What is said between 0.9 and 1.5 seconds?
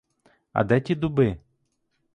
дуби?